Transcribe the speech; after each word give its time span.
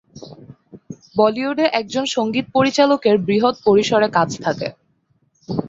বলিউডে 1.15 1.65
একজন 1.79 2.05
সংগীত 2.15 2.45
পরিচালকের 2.53 3.15
বৃহৎ 3.27 3.55
পরিসরে 3.65 4.07
কাজ 4.17 4.29
থাকে। 4.45 4.67